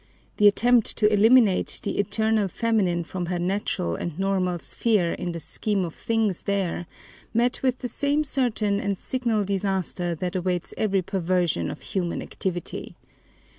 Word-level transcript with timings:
The 0.37 0.47
attempt 0.47 0.97
to 0.97 1.13
eliminate 1.13 1.79
the 1.83 1.99
eternal 1.99 2.47
feminine 2.47 3.03
from 3.03 3.27
her 3.27 3.37
natural 3.37 3.95
and 3.95 4.17
normal 4.17 4.57
sphere 4.57 5.13
in 5.13 5.31
the 5.31 5.39
scheme 5.39 5.85
of 5.85 5.93
things 5.93 6.41
there 6.49 6.87
met 7.35 7.61
with 7.61 7.77
the 7.77 7.87
same 7.87 8.23
certain 8.23 8.79
and 8.79 8.97
signal 8.97 9.43
disaster 9.43 10.15
that 10.15 10.35
awaits 10.35 10.73
every 10.75 11.03
perversion 11.03 11.69
of 11.69 11.81
human 11.83 12.23
activity. 12.23 12.95